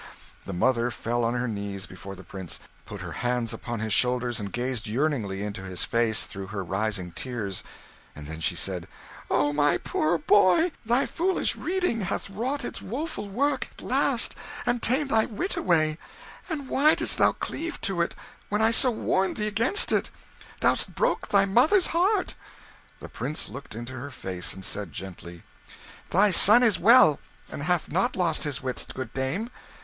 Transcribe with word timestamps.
The 0.47 0.51
mother 0.51 0.89
fell 0.89 1.23
on 1.23 1.35
her 1.35 1.47
knees 1.47 1.85
before 1.85 2.15
the 2.15 2.23
Prince, 2.23 2.59
put 2.87 3.01
her 3.01 3.11
hands 3.11 3.53
upon 3.53 3.81
his 3.81 3.93
shoulders, 3.93 4.39
and 4.39 4.51
gazed 4.51 4.87
yearningly 4.87 5.43
into 5.43 5.61
his 5.61 5.83
face 5.83 6.25
through 6.25 6.47
her 6.47 6.63
rising 6.63 7.11
tears. 7.11 7.63
Then 8.15 8.39
she 8.39 8.55
said 8.55 8.87
"Oh, 9.29 9.53
my 9.53 9.77
poor 9.77 10.17
boy! 10.17 10.71
Thy 10.83 11.05
foolish 11.05 11.55
reading 11.55 12.01
hath 12.01 12.31
wrought 12.31 12.65
its 12.65 12.81
woeful 12.81 13.29
work 13.29 13.67
at 13.69 13.83
last, 13.83 14.35
and 14.65 14.81
ta'en 14.81 15.07
thy 15.09 15.25
wit 15.25 15.55
away. 15.55 15.99
Ah! 16.49 16.55
why 16.67 16.95
did'st 16.95 17.19
thou 17.19 17.33
cleave 17.33 17.79
to 17.81 18.01
it 18.01 18.15
when 18.49 18.59
I 18.59 18.71
so 18.71 18.89
warned 18.89 19.37
thee 19.37 19.51
'gainst 19.51 19.91
it? 19.91 20.09
Thou'st 20.61 20.95
broke 20.95 21.27
thy 21.27 21.45
mother's 21.45 21.85
heart." 21.93 22.33
The 22.99 23.07
Prince 23.07 23.49
looked 23.49 23.75
into 23.75 23.93
her 23.93 24.09
face, 24.09 24.51
and 24.55 24.65
said 24.65 24.93
gently 24.93 25.43
"Thy 26.09 26.31
son 26.31 26.63
is 26.63 26.79
well, 26.79 27.19
and 27.51 27.61
hath 27.61 27.91
not 27.91 28.15
lost 28.15 28.41
his 28.45 28.63
wits, 28.63 28.83
good 28.91 29.13
dame. 29.13 29.51